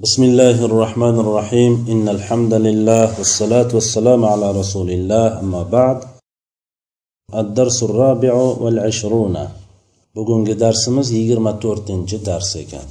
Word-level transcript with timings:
بسم 0.00 0.23
الله 0.23 0.65
الرحمن 0.65 1.19
الرحيم 1.19 1.85
إن 1.93 2.09
الحمد 2.09 2.53
لله 2.53 3.19
والصلاة 3.19 3.69
والسلام 3.75 4.25
على 4.25 4.51
رسول 4.59 4.89
الله 4.91 5.39
أما 5.39 5.63
بعد 5.63 5.97
الدرس 7.35 7.83
الرابع 7.83 8.33
والعشرون 8.33 9.35
bugungi 10.15 10.59
darsimiz 10.59 11.11
yigirma 11.11 11.59
to'rtinchi 11.59 12.25
dars 12.25 12.55
ekan 12.55 12.87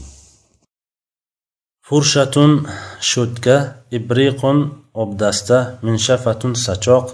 furshatun 1.89 2.69
sho'tka 3.13 3.57
ibriqun 3.99 4.59
obdasta 4.95 5.59
minshafatun 5.87 6.53
sachoq 6.67 7.07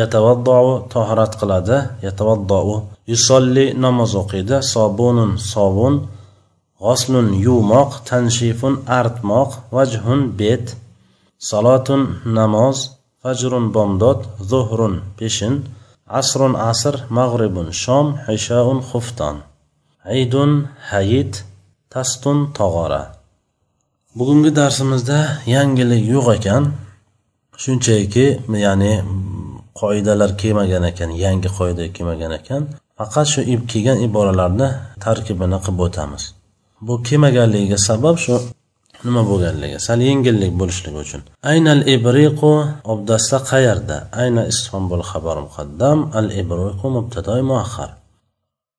yatavaddou 0.00 0.66
toharat 0.92 1.32
qiladi 1.40 1.78
yatavaddou 2.06 2.68
yusolli 3.10 3.66
namoz 3.84 4.12
o'qiydi 4.22 4.56
sobunun 4.74 5.30
sovun 5.52 5.94
G'oslun 6.84 7.28
yuvmoq 7.46 7.90
tanshifun 8.08 8.74
artmoq 8.98 9.50
vajhun 9.76 10.20
bet. 10.38 10.66
Salotun 11.48 12.02
namoz 12.36 12.78
fajrun 13.22 13.66
bomdod 13.74 14.20
zuhrun 14.50 14.94
peshin. 15.18 15.54
Asrun 16.20 16.54
asr 16.70 16.94
mag'ribun 17.18 17.68
shom 17.82 18.06
hishaun 18.26 18.78
xufton. 18.90 19.36
Aydun 20.14 20.50
hayit 20.90 21.32
tastun 21.92 22.38
tog'ora. 22.58 23.02
Bugungi 24.18 24.50
darsimizda 24.60 25.18
yangilik 25.54 26.02
yo'q 26.14 26.26
ekan. 26.38 26.64
Shunchaki 27.62 28.26
ya'ni 28.64 28.92
qoidalar 29.80 30.30
kelmagan 30.40 30.84
ekan 30.90 31.10
yangi 31.24 31.48
qoida 31.58 31.84
kelmagan 31.96 32.32
ekan. 32.40 32.62
Faqat 32.98 33.26
shu 33.32 33.40
kelgan 33.72 33.98
iboralarni 34.06 34.68
tarkibini 35.04 35.58
qilib 35.64 35.80
o'tamiz. 35.86 36.35
Bu 36.80 37.02
kelmaganligiga 37.06 37.78
sabab 37.88 38.16
shu. 38.24 38.36
Nima 39.04 39.22
bo'lganligi? 39.30 39.78
Sal 39.86 40.00
yengillik 40.08 40.52
bo'lishligi 40.60 40.98
uchun. 41.04 41.22
Aynal 41.52 41.82
ibriqu 41.94 42.52
obdasta 42.92 43.38
qayerda? 43.50 43.96
Ayna 44.22 44.42
istonbul 44.52 45.04
xabar 45.10 45.36
muqaddam 45.46 45.98
al 46.18 46.28
ibriqu 46.42 46.86
mubtadoi 46.96 47.42
muahhar 47.50 47.90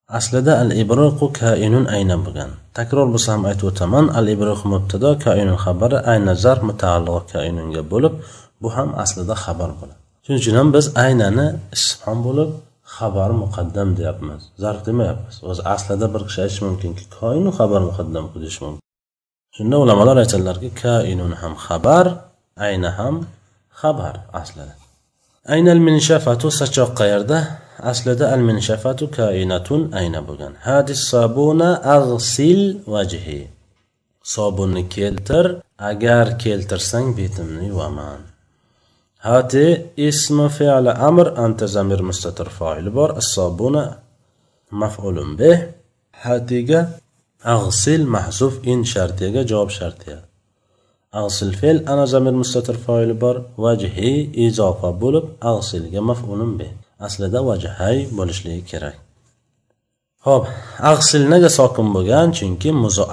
aslida 0.08 0.53
al 0.63 0.71
ibriqu 0.83 1.25
kainun 1.39 1.86
ayna 1.95 2.16
bo'lgan. 2.25 2.52
Takror 2.77 3.08
bo'lsa 3.13 3.30
ham 3.36 3.44
aytib 3.49 3.66
o'taman 3.71 4.05
al 4.19 4.27
ibriqu 4.36 4.66
mubtado 4.73 5.09
kainun 5.25 5.58
xabari 5.66 5.97
ayna 6.11 6.33
zar 6.43 6.58
mutaalliq 6.69 7.23
kainunga 7.33 7.81
bo'lib 7.91 8.14
bu 8.61 8.67
ham 8.75 8.89
aslida 9.03 9.36
xabar 9.43 9.69
bo'ladi. 9.80 9.99
Shuning 10.23 10.39
uchun 10.43 10.55
ham 10.59 10.69
biz 10.75 10.86
aynani 11.05 11.47
istifhom 11.75 12.17
bo'lib 12.27 12.49
xabar 12.95 13.31
muqaddam 13.41 13.89
deyapmiz. 13.97 14.41
Zarf 14.63 14.81
demayapmiz. 14.88 15.35
O'zi 15.49 15.61
aslida 15.73 16.07
bir 16.13 16.21
kishi 16.27 16.39
aytishi 16.45 16.63
mumkinki 16.67 17.03
koinu 17.17 17.49
xabar 17.59 17.81
muqaddam 17.89 18.25
deyishi 18.43 18.61
mumkin. 18.66 18.83
Shunda 19.55 19.75
ulamolar 19.83 20.17
aytadilarki 20.23 20.69
kainun 20.83 21.33
ham 21.41 21.53
xabar 21.65 22.05
ayna 22.67 22.89
ham 22.99 23.15
xabar 23.81 24.15
aslida. 24.41 24.73
Aynal 25.55 25.81
minshafatu 25.88 26.47
sachoq 26.59 26.91
qayerda? 26.99 27.38
Aslida 27.91 28.25
al 28.35 28.41
minshafatu 28.49 29.05
kainatun 29.19 29.81
ayna 29.99 30.19
bo'lgan. 30.27 30.53
Hadis 30.67 31.02
sabuna 31.11 31.69
ag'sil 31.95 32.61
vajhi. 32.93 33.41
Sobunni 34.33 34.83
keltir 34.95 35.45
agar 35.91 36.25
keltirsang 36.43 37.08
betimni 37.17 37.63
yuvaman. 37.71 38.19
Hati 39.28 39.66
ismi 40.09 40.47
fe'li 40.58 40.92
amr 41.09 41.28
anta 41.45 41.66
zamir 41.75 42.00
mustatir 42.09 42.47
foili 42.58 42.92
bor. 42.97 43.09
As-sobuna 43.22 43.83
maf'ulun 44.81 45.30
bih. 45.39 45.58
Hatiga 46.23 46.80
ag'sil 47.55 48.02
mahzuf 48.16 48.53
in 48.72 48.80
shartiyaga 48.94 49.42
javob 49.52 49.70
shartiya 49.80 50.17
ag'sil 51.22 51.52
fe'l 51.59 51.78
ana 51.92 52.05
zamir 52.14 52.36
mustatir 52.42 52.78
foili 52.86 53.16
bor. 53.23 53.36
Vajhi 53.64 54.14
izofa 54.45 54.89
bo'lib 55.03 55.25
ag'silga 55.52 56.02
maf'ulun 56.09 56.52
bih. 56.59 56.72
Aslida 57.08 57.39
vajhay 57.50 57.98
bo'lishligi 58.17 58.64
kerak. 58.71 58.95
Ho'p 60.27 60.43
ag'sil 60.92 61.23
nega 61.33 61.49
sokin 61.60 61.87
bo'lgan? 61.95 62.27
Chunki 62.37 62.70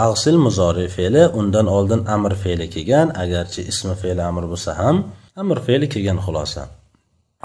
ag'sil 0.06 0.36
muzori 0.46 0.86
fe'li 0.96 1.22
undan 1.40 1.66
oldin 1.76 2.00
amr 2.14 2.32
fe'li 2.42 2.66
kelgan. 2.74 3.08
Agarchi 3.22 3.60
ismi 3.72 3.94
fe'li 4.02 4.22
amr 4.30 4.44
bo'lsa 4.52 4.72
ham 4.80 4.96
amr 5.40 5.58
fe'li 5.66 5.86
kelgan 5.94 6.18
xulosa. 6.26 6.62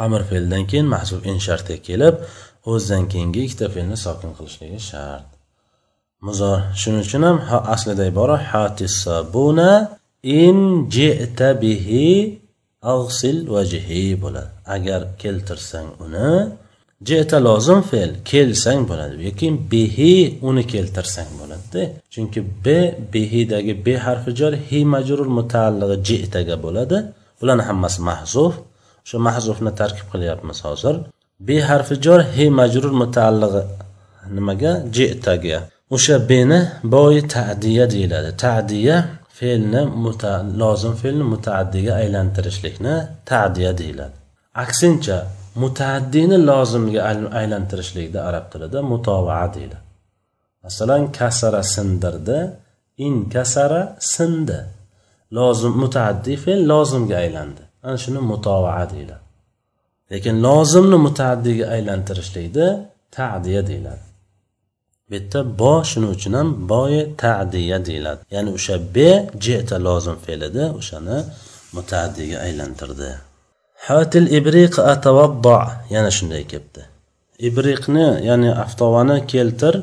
Amr 0.06 0.22
fe'ldan 0.30 0.64
keyin 0.70 0.88
mahzuf 0.96 1.22
in 1.32 1.38
sharti 1.48 1.76
kelib 1.88 2.16
o'zidan 2.72 3.04
keyingi 3.12 3.40
ikkita 3.46 3.68
fe'lni 3.76 3.98
sokin 4.06 4.32
qilishligi 4.38 4.80
shart. 4.92 5.28
Muzor 6.26 6.58
shuning 6.82 7.04
uchun 7.08 7.24
ham 7.28 7.38
aslida 7.74 8.04
ibora 8.12 8.38
hatisabuna 8.52 9.72
in 10.44 10.58
jita 10.96 11.50
bihi 11.64 12.08
ag'sil 12.94 13.38
vajhi 13.56 14.06
bo'ladi. 14.24 14.52
Agar 14.76 15.02
keltirsang 15.22 15.90
uni 16.06 16.32
jeta 17.10 17.38
lozim 17.48 17.82
fe'l 17.90 18.12
kelsang 18.32 18.82
bo'ladi 18.90 19.16
yoki 19.28 19.48
bihi 19.72 20.14
uni 20.50 20.64
keltirsang 20.74 21.30
bo'ladida 21.40 21.82
chunki 22.14 22.40
b 22.66 22.68
bihidagi 23.14 23.74
b 23.86 23.88
harfi 24.06 24.32
jar 24.40 24.54
hi 24.68 24.80
majrur 24.94 25.28
mutaallig'i 25.38 25.98
jitaga 26.08 26.56
bo'ladi 26.66 26.98
bularni 27.40 27.64
hammasi 27.70 28.00
mahzuf. 28.10 28.54
O'sha 29.06 29.18
mahzufni 29.28 29.72
tarkib 29.82 30.08
qilyapmiz 30.14 30.60
hozir. 30.68 30.96
B 31.48 31.50
harfi 31.70 31.96
jor 32.06 32.20
he 32.36 32.46
majrur 32.60 32.94
mutaallig'i. 33.02 33.64
Nimaga? 34.38 34.72
Jetaga 34.98 35.60
o'sha 35.96 36.16
beni 36.30 36.60
boyi 36.94 37.22
tadiya 37.36 37.86
deyiladi. 37.94 38.30
Tadiya 38.46 38.98
fe'lni 39.38 39.82
lozim 40.62 40.94
fe'lni 41.02 41.26
mutaaddiga 41.34 41.94
aylantirishlikni 42.02 42.96
tadiya 43.32 43.72
deyiladi. 43.82 44.16
Aksincha 44.64 45.18
mutaaddini 45.62 46.38
lozimga 46.50 47.02
aylantirishlikda 47.40 48.20
arab 48.30 48.46
tilida 48.52 48.80
mutovaa 48.92 49.48
deyiladi. 49.56 49.86
Masalan 50.64 51.04
kasara 51.18 51.64
sindirdi 51.76 52.40
in 53.06 53.14
kasara 53.34 53.82
sindi. 54.14 54.60
Lozim 55.38 55.74
mutaaddi 55.84 56.34
fe'l 56.44 56.62
lozimga 56.72 57.16
aylandi. 57.24 57.64
Ana 57.86 57.98
shuni 58.04 58.20
mutovaa 58.32 58.86
deyiladi. 58.94 59.26
Lekin 60.12 60.36
lozimni 60.46 60.98
mutaaddiga 61.08 61.66
aylantirishlikda 61.76 62.66
tadiya 63.16 63.62
deyiladi. 63.70 64.06
Bu 65.10 65.16
yerda 65.16 65.40
bo 65.60 65.74
shuning 65.90 66.12
uchun 66.18 66.34
ham 66.40 66.50
boyi 66.72 67.02
tadiya 67.24 67.78
deyiladi. 67.88 68.22
Ya'ni 68.36 68.50
o'sha 68.58 68.76
be 68.96 69.10
jeta 69.46 69.78
lozim 69.88 70.18
fe'lida 70.26 70.64
o'shani 70.80 71.18
mutaaddiga 71.78 72.38
aylantirdi. 72.46 73.10
Hatil 73.88 74.28
ibriq 74.40 74.74
atavaddo 74.94 75.58
yana 75.96 76.12
shunday 76.18 76.44
kelibdi. 76.52 76.82
Ibriqni 77.48 78.08
ya'ni 78.30 78.50
aftovani 78.64 79.18
keltir 79.32 79.76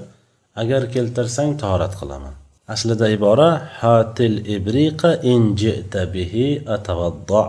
agar 0.62 0.82
keltirsang 0.94 1.50
tahorat 1.62 1.94
qilaman. 2.00 2.34
Aslida 2.74 3.06
ibora 3.16 3.50
hatil 3.80 4.36
ibriqa 4.56 5.10
in 5.32 5.42
jita 5.60 6.02
bihi 6.14 6.46
atavaddo 6.74 7.44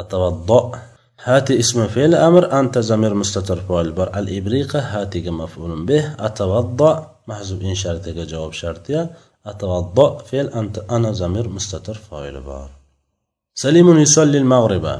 atavaddo 0.00 0.60
hati 1.26 1.52
ismi 1.62 1.86
fe'l 1.94 2.12
amr 2.28 2.44
anta 2.58 2.80
zamir 2.90 3.12
mustatir 3.20 3.58
foil 3.66 3.88
bor 3.98 4.08
al 4.18 4.26
ibriqa 4.38 4.78
hatiga 4.92 5.32
maf'ulun 5.40 5.82
bih 5.88 6.04
atavaddo 6.28 6.90
mahzub 7.30 7.60
in 7.70 7.76
shartiga 7.82 8.24
javob 8.32 8.52
shartiya 8.62 9.02
atavaddo 9.50 10.06
fe'l 10.28 10.48
anta 10.60 10.80
ana 10.96 11.10
zamir 11.20 11.46
mustatir 11.56 11.96
foili 12.06 12.40
bor 12.48 12.68
salimun 13.62 13.96
yusalli 14.04 14.36
al 14.42 14.48
mag'riba 14.54 14.94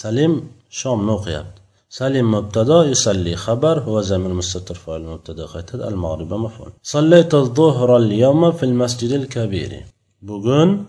salim 0.00 0.32
shomni 0.80 1.10
o'qiyapti 1.16 1.65
سليم 1.88 2.30
مبتدا 2.34 2.84
يصلي. 2.84 3.36
خبر 3.36 3.78
هو 3.80 4.00
زمن 4.00 4.30
مستتر 4.30 4.74
فعل 4.74 5.02
مبتدا 5.02 5.46
خيتد 5.46 5.80
المغرب 5.80 6.34
مفعول. 6.34 6.72
صليت 6.82 7.34
الظهر 7.34 7.96
اليوم 7.96 8.52
في 8.52 8.62
المسجد 8.62 9.10
الكبير. 9.12 9.84
بوغن 10.22 10.84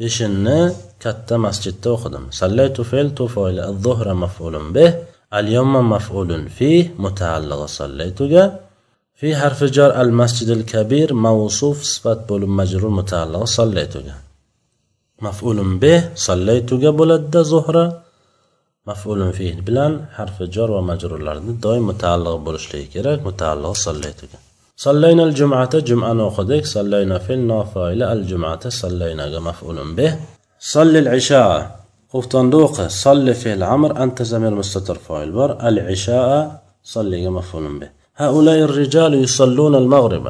بشن 0.00 0.72
كتا 1.00 1.36
مسجد 1.36 1.74
توخدم 1.82 2.24
صليت 2.30 2.80
فعل 2.80 3.14
توفايل 3.14 3.60
الظهر 3.60 4.14
مفعول 4.14 4.72
به. 4.72 4.94
اليوم 5.34 5.90
مفعول 5.90 6.48
فيه. 6.48 6.94
متعلق 6.98 7.64
صليت 7.64 8.22
في 9.14 9.36
حرف 9.36 9.64
جر 9.64 10.00
المسجد 10.00 10.48
الكبير 10.48 11.14
موصوف 11.14 11.82
صفات 11.82 12.28
بول 12.28 12.48
مجرور 12.48 12.90
متعلق 12.90 13.44
صليت 13.44 13.94
مفعول 15.22 15.78
به. 15.78 16.14
صليت 16.14 16.74
بولد 16.74 17.38
ظهر. 17.38 18.02
مفعول 18.86 19.32
فيه 19.32 19.54
bilan 19.66 19.92
حرف 20.16 20.42
jor 20.42 20.68
va 20.68 20.82
majrurlarni 20.90 21.52
doim 21.62 21.82
متعلق 21.90 22.36
bo'lishligi 22.46 22.88
kerak 22.94 23.18
متعلق 23.26 23.72
صليتك 23.72 24.28
صلينا 24.76 25.24
الجمعة 25.24 25.78
جمعة 25.78 26.12
نوخدك 26.12 26.66
صلينا 26.66 27.18
في 27.18 27.32
النافايلة 27.34 28.12
الجمعة 28.12 28.68
صلينا 28.68 29.38
مفعول 29.38 29.94
به. 29.96 30.16
صلي 30.60 30.98
العشاء 30.98 31.80
قفتن 32.12 32.50
دوق 32.50 32.86
صلي 32.86 33.34
في 33.34 33.52
العمر 33.52 34.02
أنت 34.02 34.22
زمير 34.22 34.54
مستتر 34.60 34.94
فايل 34.94 35.32
بر 35.32 35.50
العشاء 35.68 36.62
صلي 36.84 37.28
مفعول 37.28 37.78
به. 37.78 37.88
هؤلاء 38.16 38.58
الرجال 38.68 39.12
يصلون 39.14 39.74
المغرب. 39.74 40.26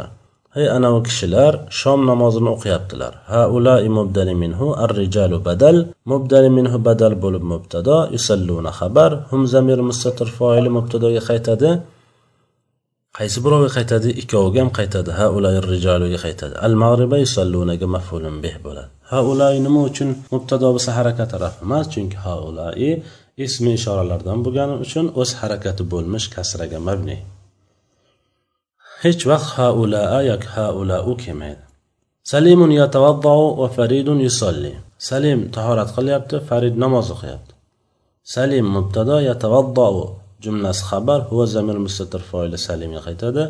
Hey 0.55 0.67
anavi 0.77 1.01
kishilar 1.09 1.53
shom 1.81 2.01
namozini 2.11 2.51
o'qiyaptilar. 2.55 3.13
Haulai 3.35 3.89
mubdali 3.99 4.35
minhu 4.43 4.67
ar 4.85 4.91
rijalu 5.01 5.37
badal. 5.47 5.77
Mubdali 6.13 6.51
minhu 6.59 6.77
badal 6.89 7.15
bo'lib 7.25 7.45
mubtado 7.53 7.97
yusalluna 8.17 8.71
xabar. 8.79 9.11
Hum 9.31 9.43
zamir 9.53 9.79
mustatir 9.89 10.29
foili 10.39 10.71
mubtadoga 10.77 11.23
qaytadi. 11.31 11.71
Qaysi 13.19 13.39
birovga 13.45 13.71
qaytadi? 13.77 14.09
Ikkoviga 14.23 14.59
ham 14.63 14.71
qaytadi. 14.79 15.11
Ha 15.19 15.27
ulay 15.37 15.57
rijaluga 15.73 16.19
qaytadi. 16.27 16.55
Al 16.67 16.75
mag'riba 16.83 17.17
yusallunaga 17.25 17.87
mafulun 17.97 18.37
bih 18.45 18.55
bo'ladi. 18.67 18.91
Ha 19.11 19.19
ulay 19.33 19.55
nima 19.67 19.81
uchun 19.91 20.09
mubtado 20.33 20.67
bo'lsa 20.75 20.91
harakat 20.99 21.29
taraf 21.33 21.55
emas 21.65 21.85
chunki 21.93 22.17
ha 22.25 22.35
ulay 22.49 22.81
ismi 23.47 23.71
ishoralardan 23.79 24.39
bo'lgani 24.45 24.75
uchun 24.85 25.07
o'z 25.21 25.31
harakati 25.41 25.83
bo'lmish 25.93 26.27
kasraga 26.35 26.79
mabni. 26.89 27.17
Hech 29.05 29.23
vaqt 29.31 29.49
ha 29.57 29.67
ulaa 29.83 30.19
yoki 30.31 30.49
ha 30.55 30.67
ulau 30.81 31.13
kelmaydi 31.23 31.63
salimun 32.33 32.71
yatavaddau 32.81 33.43
va 33.61 33.69
faridun 33.77 34.19
yusolli 34.27 34.73
salim 35.09 35.41
tahorat 35.57 35.91
qilyapti 35.97 36.37
farid 36.49 36.75
namoz 36.85 37.07
o'qiyapti 37.15 37.53
salim 38.35 38.67
mubtado 38.77 39.17
yatavaddau 39.31 39.97
jumlasi 40.45 40.83
xabar 40.91 41.21
huva 41.29 41.45
zamir 41.55 41.77
mustatir 41.87 42.23
foili 42.31 42.59
salimga 42.67 43.01
qaytadi 43.07 43.43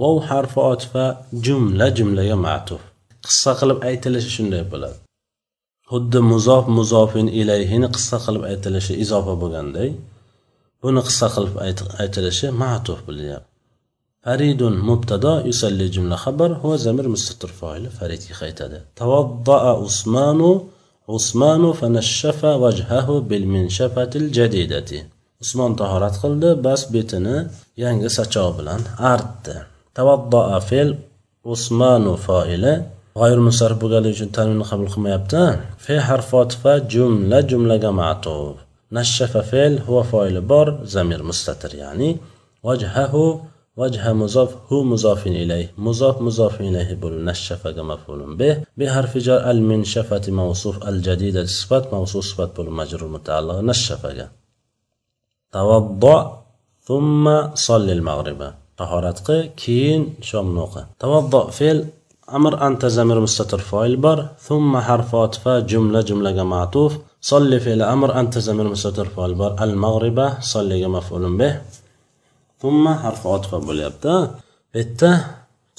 vov 0.00 0.16
harfi 0.28 0.60
otifa 0.72 1.04
jumla 1.46 1.86
jumlaga 1.98 2.36
matuf 2.46 2.82
qissa 3.26 3.50
qilib 3.60 3.78
aytilishi 3.88 4.30
shunday 4.36 4.62
bo'ladi 4.72 4.98
xuddi 5.90 6.20
muzof 6.32 6.64
muzofin 6.78 7.26
ilayhini 7.40 7.88
qissa 7.96 8.16
qilib 8.24 8.42
aytilishi 8.50 8.94
izofa 9.04 9.34
bo'lganday 9.42 9.90
buni 10.82 11.00
qissa 11.08 11.26
qilib 11.34 11.54
aytilishi 12.02 12.46
matuf 12.62 12.98
bo'lyapti 13.08 13.55
faridun 14.26 14.74
mubtado 14.88 15.34
yusalli 15.50 15.86
jumla 15.94 16.16
xabar 16.24 16.50
huva 16.60 16.76
zamir 16.86 17.06
mustatir 17.14 17.50
foili 17.60 17.88
faridga 17.98 18.34
qaytadi. 18.40 18.78
Tavaddaa 19.00 19.72
usmanu 19.86 20.50
usmanu 21.16 21.68
fanashafa 21.80 22.52
vajhahu 22.64 23.14
bil 23.30 23.46
minshafatil 23.54 24.26
jadidati. 24.36 24.98
Usmon 25.42 25.72
tahorat 25.80 26.14
qildi 26.22 26.50
bas 26.66 26.80
betini 26.94 27.36
yangi 27.84 28.08
sachoq 28.18 28.50
bilan 28.58 28.80
artdi. 29.14 29.56
Tavaddaa 29.96 30.58
fe'l 30.68 30.90
usmanu 31.54 32.12
foili 32.26 32.74
g'ayr 33.20 33.38
musarrif 33.48 33.78
bo'lganligi 33.82 34.14
uchun 34.16 34.30
tanvinni 34.36 34.64
qabul 34.70 34.88
qilmayapti. 34.94 35.42
Fe 35.84 35.94
harfotifa 36.08 36.72
jumla 36.92 37.38
jumlaga 37.50 37.90
matuf. 38.00 38.54
Nashafa 38.96 39.42
fe'l 39.50 39.74
huva 39.86 40.02
foili 40.12 40.40
bor 40.52 40.66
zamir 40.94 41.20
mustatir 41.30 41.72
ya'ni 41.82 42.10
vajhahu 42.66 43.24
vajha 43.80 44.12
muzof 44.22 44.50
hu 44.68 44.76
muzofin 44.92 45.34
ilayh 45.44 45.66
muzof 45.86 46.16
muzofin 46.26 46.64
ilayhi 46.70 46.94
bo'lib 47.02 47.22
nashafaga 47.30 47.82
mafulun 47.90 48.32
bih 48.40 48.54
bi 48.78 48.84
harfi 48.94 49.18
jar 49.26 49.40
al 49.50 49.60
min 49.70 49.80
shafati 49.92 50.30
mavsuf 50.40 50.76
al 50.90 50.98
jadida 51.06 51.40
sifat 51.58 51.84
mavsuf 51.94 52.22
sifat 52.30 52.50
bo'lib 52.56 52.74
majrur 52.80 53.08
mutaalliq 53.16 53.58
nashafaga 53.70 54.26
tavaddo 55.54 56.16
thumma 56.86 57.36
sollil 57.66 58.02
mag'riba 58.08 58.48
tahorat 58.80 59.18
qil 59.26 59.40
keyin 59.62 60.02
shomni 60.28 60.60
o'qi 60.66 60.82
tavaddo 61.02 61.40
fe'l 61.58 61.78
amr 62.36 62.52
anta 62.66 62.88
zamir 62.98 63.18
mustatir 63.26 63.60
foil 63.70 63.94
bor 64.04 64.18
thumma 64.46 64.80
harfotifa 64.88 65.54
jumla 65.70 66.00
jumlaga 66.08 66.44
matuf 66.54 66.92
solli 67.30 67.58
fe'li 67.64 67.84
amr 67.94 68.10
anta 68.20 68.38
zamir 68.48 68.66
mustatir 68.74 69.06
foil 69.14 69.32
bor 69.40 69.50
summa 72.60 72.92
harfi 73.04 73.26
otifa 73.36 73.58
bo'lyapti. 73.68 74.14
Bu 74.72 74.78
yerda 74.78 75.10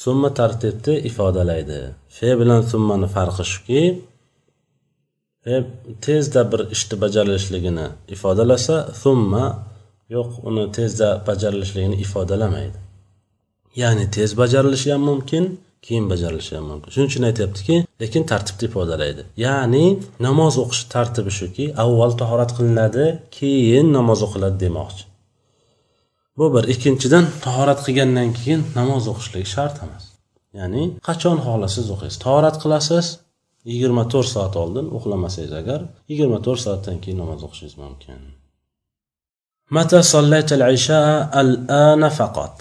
summa 0.03 0.29
tartibni 0.39 0.94
ifodalaydi. 1.09 1.79
Fe 2.18 2.29
bilan 2.39 2.62
summani 2.71 3.07
farqi 3.15 3.44
shuki 3.53 3.81
tezda 6.06 6.41
bir 6.51 6.62
ishni 6.75 6.95
bajarilishligini 7.03 7.88
ifodalasa 8.15 8.75
summa 9.03 9.44
yo'q 10.15 10.29
uni 10.50 10.65
tezda 10.77 11.07
bajarilishligini 11.27 11.95
ifodalamaydi. 12.06 12.77
Ya'ni 13.81 14.06
tez 14.15 14.29
bajarilishi 14.41 14.89
ham 14.94 15.01
mumkin 15.09 15.44
keyin 15.85 16.06
bajarilishi 16.12 16.53
ham 16.57 16.65
mumkin. 16.71 16.89
Shuning 16.94 17.09
uchun 17.12 17.24
aytyaptiki 17.29 17.75
lekin 18.01 18.24
tartibni 18.31 18.65
ifodalaydi. 18.69 19.21
Ya'ni 19.45 19.85
namoz 20.27 20.53
o'qish 20.63 20.83
tartibi 20.94 21.31
shuki 21.39 21.65
avval 21.83 22.12
tahorat 22.21 22.51
qilinadi 22.57 23.06
keyin 23.38 23.88
namoz 23.97 24.19
o'qiladi 24.27 24.57
demoqchi. 24.65 25.03
Bu 26.38 26.45
bir 26.56 26.63
ikkinchidan 26.74 27.25
tahorat 27.45 27.80
qilgandan 27.86 28.30
keyin 28.38 28.62
namoz 28.80 29.04
o'qishlik 29.12 29.48
shart 29.56 29.75
emas. 29.86 30.06
Ya'ni 30.60 30.84
qachon 31.07 31.38
xohlasangiz 31.45 31.89
o'qiysiz? 31.95 32.19
Tahorat 32.25 32.57
qilasiz 32.63 33.06
yigirma 33.72 34.04
to'rt 34.13 34.30
soat 34.36 34.54
oldin 34.63 34.86
uxlamasangiz 34.98 35.54
agar 35.62 35.80
yigirma 36.10 36.39
to'rt 36.45 36.62
soatdan 36.66 36.98
keyin 37.04 37.18
namoz 37.24 37.42
o'qishingiz 37.48 37.75
mumkin. 37.84 38.19
Mata 39.75 40.00
isha 40.78 41.01
al 41.42 41.51
ana 41.86 42.10
faqat. 42.19 42.56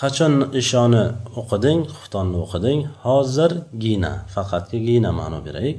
Qachon 0.00 0.34
ishoni 0.62 1.04
o'qiding 1.40 1.80
xuftonni 1.96 2.36
o'qiding 2.44 2.80
hozirgina 3.04 4.12
faqatgina 4.34 4.86
gina 4.88 5.10
ma'no 5.20 5.38
beraylik. 5.46 5.78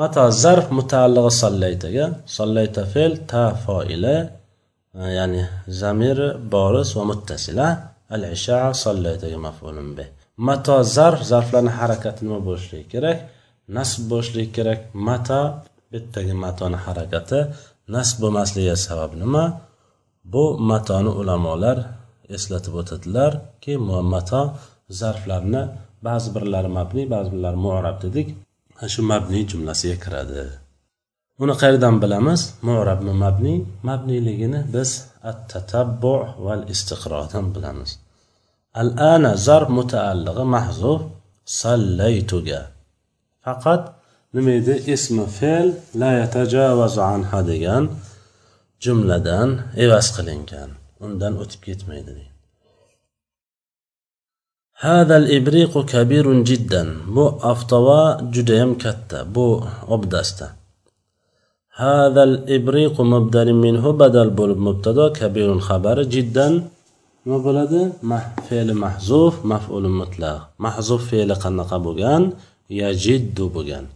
Mata 0.00 0.24
zarf 0.42 0.66
mutaallig'i 0.78 1.32
sollaytaga 1.42 2.06
sollayta 2.36 2.82
fe'l 2.92 3.12
ta 3.30 3.44
foila 3.64 4.16
ya'ni 5.18 5.42
zamir 5.80 6.18
boris 6.54 6.88
va 6.96 7.04
muttasila? 7.10 7.68
Al 8.14 8.22
isha 8.36 8.58
sollaytaga 8.84 9.38
maf'ulun 9.46 9.88
bih 9.96 10.08
mato 10.36 10.76
zarf 10.96 11.20
zarflarni 11.30 11.72
harakati 11.78 12.20
nima 12.24 12.38
bo'lishligi 12.48 12.86
kerak? 12.92 13.18
Nasb 13.76 14.00
bo'lishligi 14.10 14.50
kerak. 14.56 14.80
Mata 15.08 15.40
bittagi 15.92 16.34
matoni 16.44 16.78
harakati. 16.86 17.40
Nasb 17.94 18.16
bo'lmasligiga 18.22 18.76
sabab 18.86 19.12
nima? 19.22 19.44
Bu 20.32 20.44
matoni 20.70 21.10
ulamolar 21.20 21.78
eslatib 22.36 22.74
o'tadilarki 22.80 23.72
mato 24.12 24.42
zarflarni 25.00 25.62
ba'zi 26.06 26.28
birlari 26.34 26.70
mabniy 26.78 27.06
ba'zi 27.14 27.28
birlari 27.34 27.58
mu'rab 27.66 27.96
dedik. 28.04 28.28
Shu 28.92 29.00
mabniy 29.12 29.42
jumlasiga 29.50 29.96
kiradi. 30.04 30.42
uni 31.42 31.54
qayerdan 31.62 31.96
bilamiz? 32.02 32.40
Murabmi 32.66 33.12
mabni 33.22 33.54
mabniyligini 33.88 34.60
biz 34.74 34.90
at 35.30 35.40
tatabbu 35.52 36.14
val 36.44 36.62
istiqrodan 36.74 37.46
bilamiz. 37.54 37.90
Al 38.80 38.90
ana 39.14 39.32
zar 39.46 39.64
mutaallig'i 39.78 40.44
mahzuf 40.56 41.00
sallaytuga. 41.60 42.60
Faqat 43.44 43.82
nima 44.34 44.52
edi? 44.60 44.74
Ismi 44.94 45.26
fe'l 45.38 45.68
la 46.00 46.10
yatajavazu 46.20 47.00
anha 47.14 47.40
degan 47.50 47.84
jumladan 48.84 49.50
evaz 49.84 50.06
qilingan. 50.16 50.70
Undan 51.04 51.32
o'tib 51.42 51.60
ketmaydi. 51.66 52.12
Deydi 52.18 52.36
hadal 54.84 55.26
ibriqu 55.38 55.80
kabirun 55.92 56.44
jiddan. 56.48 56.88
Bu 57.14 57.24
aftova 57.52 58.02
judayam 58.34 58.72
katta 58.78 59.18
bu 59.34 59.48
obdasta. 59.88 60.46
هذا 61.78 62.22
الإبريق 62.22 63.00
مبدل 63.00 63.52
منه 63.52 63.92
بدل 63.92 64.30
بلب 64.30 64.58
مبتدا 64.58 65.08
كبير 65.08 65.58
خبر 65.58 66.02
جدا. 66.02 66.68
ما 67.26 67.38
بلده؟ 67.38 67.92
مح 68.02 68.34
فعل 68.48 68.74
محذوف 68.74 69.46
مفعول 69.46 69.88
مطلق. 69.88 70.48
محذوف 70.58 71.10
فعل 71.10 71.34
قنق 71.34 71.76
بوغان 71.76 72.32
يجد 72.70 73.40
بوغان. 73.40 73.86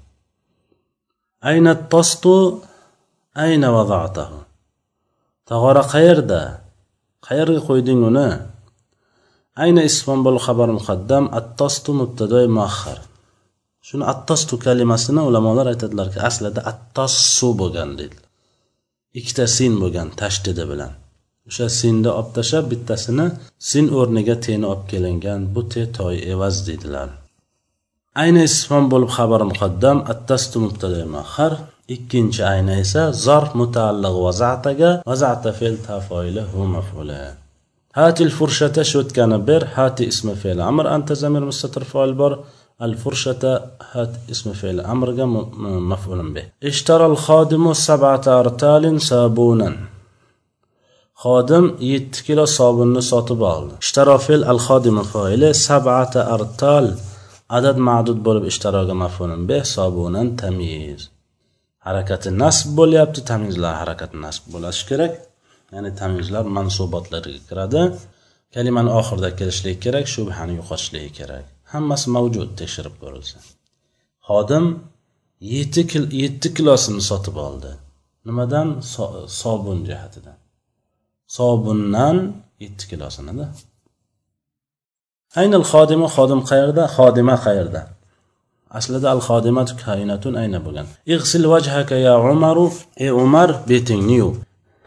أين 1.44 1.68
الطست؟ 1.68 2.28
أين 3.36 3.64
وضعته؟ 3.64 4.30
تغرى 5.46 5.82
خير 5.82 6.20
دا 6.20 6.58
خير 7.22 7.58
قيدين 7.58 8.16
أين 9.58 9.78
اسم 9.78 10.22
بالخبر 10.24 10.72
مقدم؟ 10.72 11.24
الطست 11.34 11.90
مبتدا 11.90 12.46
مؤخر. 12.46 12.98
shuni 13.87 14.05
attostu 14.13 14.55
kalimasini 14.65 15.21
ulamolar 15.29 15.67
aytadilarki 15.73 16.19
aslida 16.29 16.61
attossu 16.71 17.49
bo'lgan 17.61 17.91
deydi 17.99 18.17
ikkita 19.19 19.45
sin 19.57 19.73
bo'lgan 19.81 20.09
tashdidi 20.21 20.63
bilan 20.71 20.93
o'sha 21.49 21.67
sinni 21.79 22.09
olib 22.19 22.29
tashlab 22.37 22.65
bittasini 22.71 23.25
sin 23.69 23.85
o'rniga 23.99 24.35
teni 24.45 24.65
olib 24.71 24.85
kelingan 24.91 25.41
bu 25.55 25.61
te 25.73 25.83
toy 25.97 26.15
evaz 26.33 26.55
deydilar 26.67 27.09
ayni 28.23 28.41
isfon 28.49 28.85
bo'lib 28.93 29.11
xabar 29.17 29.41
muqaddam 29.51 29.97
attastu 30.13 30.57
mubtada 30.65 31.03
mahar 31.15 31.53
ikkinchi 31.95 32.41
ayna 32.53 32.73
esa 32.83 33.03
zarf 33.25 33.49
mutaalliq 33.61 34.15
vazataga 34.27 34.91
vazata 35.09 35.49
fe'l 35.59 35.75
tafoili 35.87 36.43
hu 36.51 36.61
maf'ula 36.75 37.23
هات 37.99 38.21
الفرشة 38.27 38.77
شوتكان 38.91 39.31
بر 39.47 39.63
هات 39.75 39.97
اسم 40.11 40.27
فعل 40.41 40.59
أمر 40.71 40.85
أنت 40.95 41.09
زمير 41.23 41.43
مستتر 41.49 41.83
فاعل 41.91 42.13
بر 42.21 42.33
الفرشة 42.81 43.61
هات 43.91 44.09
اسم 44.31 44.53
فعل 44.53 44.79
أمر 44.79 45.25
مفعول 45.91 46.33
به 46.33 46.43
اشترى 46.63 47.05
الخادم 47.05 47.73
سبعة 47.73 48.25
أرتال 48.27 49.01
صابونا 49.01 49.77
xodim 51.23 51.65
yetti 51.91 52.19
kilo 52.27 52.45
sobunni 52.57 53.01
sotib 53.11 53.41
oldi 53.53 53.73
ishtarofil 53.83 54.41
al 54.51 54.59
xodimi 54.67 55.03
foili 55.11 55.49
sabata 55.67 56.21
artal 56.35 56.87
adad 57.57 57.77
ma'dud 57.87 58.19
bo'lib 58.25 58.45
ishtaroga 58.51 58.95
mafulun 59.03 59.41
be 59.49 59.57
sobunan 59.75 60.27
tamiz 60.41 61.01
harakati 61.85 62.29
nasb 62.43 62.67
bo'lyapti 62.79 63.21
tamizlar 63.31 63.73
harakati 63.81 64.15
nasb 64.25 64.43
bo'lishi 64.53 64.83
kerak 64.89 65.13
ya'ni 65.73 65.91
tamizlar 66.01 66.45
mansubotlariga 66.57 67.41
kiradi 67.49 67.81
kalimani 68.55 68.91
oxirida 68.99 69.29
kelishligi 69.39 69.79
kerak 69.85 70.05
shubhani 70.15 70.53
yo'qotishligi 70.59 71.11
kerak 71.19 71.45
hammasi 71.72 72.06
mavjud 72.16 72.50
tekshirib 72.60 72.94
ko'rilsa. 73.02 73.38
Xodim 74.28 74.66
yetti 75.54 75.82
kil 75.90 76.04
yetti 76.22 76.48
kilosini 76.56 77.02
sotib 77.10 77.36
oldi. 77.46 77.70
Nimadan? 78.26 78.68
Sobun 79.40 79.78
jihatidan. 79.88 80.38
Sobundan 81.36 82.16
yetti 82.62 82.84
kilosinida 82.90 83.46
aynal 85.38 85.64
xodima 85.72 86.08
xodim 86.16 86.40
qayerda? 86.50 86.82
Xodima 86.96 87.36
qayerda? 87.46 87.80
Aslida 88.78 89.08
al 89.14 89.20
xodimatu 89.28 89.72
kainatun 89.84 90.34
ayna 90.42 90.58
bo'lgan. 90.66 90.86
Ig'sil 91.14 91.44
vajhaka 91.52 91.96
ya 92.06 92.14
umaru. 92.32 92.66
Ey 93.04 93.10
umar 93.24 93.48
betingni 93.68 94.16
yuv. 94.22 94.34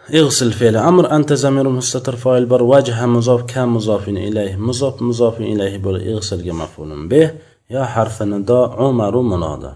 اغسل 0.10 0.52
فعل 0.52 0.76
أمر 0.76 1.16
أنت 1.16 1.34
زمير 1.34 1.70
مستتر 1.70 2.16
فاعل 2.16 2.46
بر 2.46 2.64
وجه 2.64 3.06
مضاف 3.06 3.44
كان 3.44 3.70
مضاف 3.70 4.10
إليه؟ 4.10 4.56
مضاف 4.56 5.02
مضاف 5.02 5.42
إليه 5.42 5.78
بر 5.78 5.96
اغسل 5.96 6.54
مفعول 6.54 7.08
به. 7.08 7.32
يا 7.70 7.86
حرف 7.86 8.24
نداء 8.24 8.70
عمر 8.70 9.22
منادى. 9.22 9.74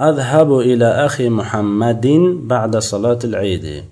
أذهب 0.00 0.58
إلى 0.58 0.86
أخي 0.86 1.28
محمد 1.28 2.06
بعد 2.42 2.76
صلاة 2.76 3.18
العيد. 3.24 3.84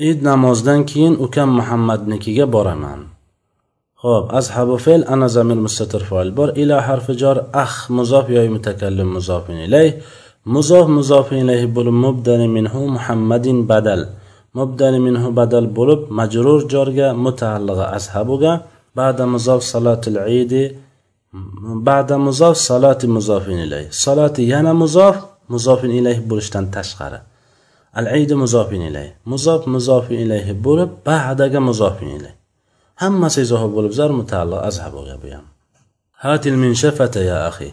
عيد 0.00 0.22
نمازدن 0.22 0.84
كين 0.84 1.12
وكم 1.12 1.56
محمد 1.56 2.08
نكيجا 2.08 2.44
بارمان 2.44 3.06
خب 3.96 4.34
أذهب 4.34 4.76
فعل. 4.76 5.04
أنا 5.04 5.26
زمير 5.26 5.56
مستتر 5.56 6.04
فاعل 6.04 6.30
بر. 6.30 6.48
إلى 6.48 6.82
حرف 6.82 7.10
جار 7.10 7.46
أخ 7.54 7.90
مضاف 7.90 8.30
يا 8.30 8.48
متكلم 8.48 9.14
مضاف 9.14 9.50
إليه. 9.50 10.00
مضاف 10.46 10.88
مضاف 10.88 11.32
إليه 11.32 11.66
بولب 11.66 11.92
مبدل 11.92 12.48
منه 12.48 12.86
محمد 12.86 13.48
بدل. 13.48 14.06
مبدل 14.54 14.98
منه 15.00 15.30
بدل 15.30 15.66
بولب 15.66 16.12
مجرور 16.12 16.66
جرجة 16.66 17.12
متعلقة 17.12 17.96
أصحابك 17.96 18.62
بعد 18.96 19.22
مضاف 19.22 19.62
صلاة 19.62 20.00
العيد 20.06 20.76
بعد 21.88 22.12
مضاف 22.12 22.56
صلاة 22.56 22.98
مضاف 23.04 23.48
إليه. 23.48 23.88
صلاة 23.90 24.32
ينا 24.38 24.72
مضاف 24.72 25.24
مضاف 25.50 25.84
إليه 25.84 26.18
بولشتن 26.18 26.70
تشخره. 26.70 27.22
العيد 27.96 28.32
مضاف 28.32 28.72
إليه. 28.72 29.16
مضاف 29.26 29.68
مضاف 29.68 30.10
إليه 30.10 30.52
بولب 30.52 30.90
بعدك 31.06 31.54
مضاف 31.54 32.02
إليه. 32.02 32.36
هم 33.02 33.28
سيزه 33.28 33.66
بولب 33.66 33.90
زار 33.90 34.12
متعلق 34.12 34.56
أصحابك 34.56 35.18
بيام 35.22 35.42
هات 36.20 36.46
المنشفة 36.46 37.20
يا 37.20 37.48
أخي 37.48 37.72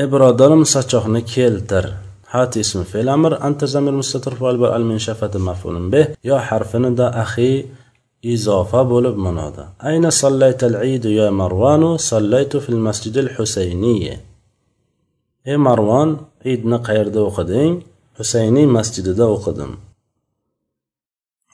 ey 0.00 0.06
birodarim 0.12 0.62
sachoqni 0.74 1.20
keltir. 1.34 1.84
Hat 2.32 2.52
ismi 2.62 2.84
fe'l 2.92 3.08
amr 3.16 3.32
anta 3.46 3.66
zamir 3.74 3.94
mustatir 4.00 4.34
fa'il 4.40 4.56
bar 4.62 4.70
al 4.78 4.84
min 4.90 4.98
shafati 5.06 5.38
maf'ulun 5.48 5.86
bih 5.92 6.06
yo 6.28 6.36
harfini 6.48 6.90
da 7.00 7.06
axi 7.22 7.52
izofa 8.34 8.80
bo'lib 8.92 9.16
munoda 9.26 9.64
ayna 9.88 10.10
sallayta 10.22 10.64
al 10.72 10.76
idu 10.94 11.08
ya 11.20 11.26
marwanu 11.40 11.90
sallaytu 12.10 12.56
fil 12.64 12.80
masjid 12.88 13.14
al 13.24 13.30
husayniy 13.36 14.04
ey 15.50 15.56
marvon 15.66 16.08
idni 16.52 16.78
qayerda 16.86 17.20
o'qiding? 17.28 17.72
Husayniy 18.18 18.66
masjidida 18.76 19.24
o'qidim. 19.36 19.72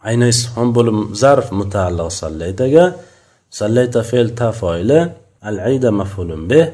Ayna 0.08 0.26
ism 0.34 0.68
bo'lib 0.76 0.98
zarf 1.22 1.46
mutaalliq 1.60 2.10
sallaytaga 2.22 2.84
sallayta 3.58 4.00
fe'l 4.10 4.28
ta 4.38 4.48
foili 4.60 5.00
al 5.48 5.56
ida 5.74 5.90
maf'ulun 6.00 6.42
bih 6.50 6.66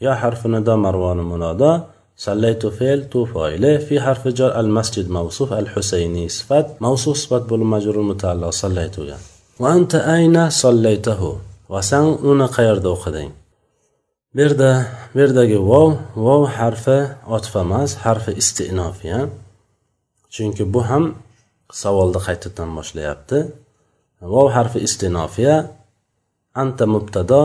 يا 0.00 0.14
حرف 0.14 0.46
ندى 0.46 0.70
مروان 0.70 1.16
منادى. 1.16 1.80
صليت 2.16 2.66
فعل 2.66 3.10
تو 3.10 3.24
فاعله. 3.24 3.78
في 3.78 4.00
حرف 4.00 4.28
جر 4.28 4.60
المسجد 4.60 5.10
موصوف 5.10 5.52
الحسيني 5.52 6.28
صفات 6.28 6.82
موصوف 6.82 7.16
صفات 7.16 7.42
بول 7.42 7.60
مجرور 7.64 8.02
متعلق. 8.02 8.50
صليت 8.50 8.98
يعني. 8.98 9.22
وأنت 9.60 9.94
أين 9.94 10.50
صليته 10.50 11.38
وسن 11.68 12.18
أنا 12.24 12.46
قير 12.46 12.78
دوخدين 12.78 13.32
بردا 14.34 14.86
بردا 15.14 15.58
واو. 15.58 15.96
واو 16.16 16.46
حرف 16.46 16.88
عطف 17.26 17.58
emas 17.58 17.96
حرف 17.96 18.30
استئناف 18.30 19.04
ya 19.04 19.28
chunki 20.30 20.64
bu 20.72 20.80
ham 20.88 21.04
savolni 21.80 22.20
qaytadan 22.26 22.68
boshlayapti 22.76 23.38
vov 24.32 24.48
harfi 24.56 24.78
istinofiya 24.86 25.56
anta 26.62 26.84
mubtado 26.94 27.42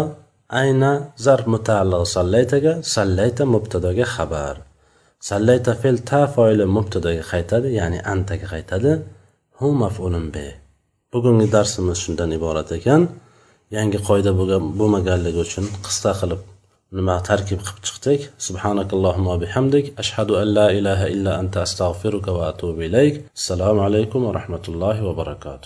ayna 0.61 0.91
zarf 1.25 1.45
mutaalliq 1.55 2.03
sallaytaga 2.15 2.73
sallayta 2.95 3.43
mubtadoga 3.53 4.05
xabar. 4.15 4.55
Sallayta 5.29 5.71
fe'l 5.81 5.97
ta 6.09 6.21
foili 6.35 6.65
mubtadoga 6.77 7.23
qaytadi 7.31 7.67
ya'ni 7.79 7.99
antaga 8.13 8.47
qaytadi. 8.53 8.91
Hu 9.59 9.67
maf'ulun 9.83 10.25
be. 10.35 10.47
Bugungi 11.13 11.47
darsimiz 11.55 11.97
shundan 12.03 12.31
iborat 12.37 12.69
ekan. 12.77 13.01
Yangi 13.75 13.99
qoida 14.07 14.31
bo'lmaganligi 14.79 15.39
uchun 15.45 15.65
qisqa 15.85 16.11
qilib 16.19 16.41
nima 16.97 17.15
tarkib 17.29 17.59
qilib 17.67 17.81
chiqdik. 17.87 18.21
Subhanakallohumma 18.47 19.35
bihamdik. 19.43 19.85
Ashhadu 20.01 20.33
an 20.41 20.47
la 20.57 20.67
ilaha 20.79 21.05
illa 21.13 21.31
anta 21.41 21.59
astag'firuka 21.67 22.31
va 22.37 22.43
atubu 22.51 22.81
ilayk. 22.89 23.13
Assalomu 23.39 23.81
alaykum 23.87 24.19
va 24.27 24.31
rahmatullohi 24.39 25.01
va 25.07 25.13
barakatuh. 25.21 25.63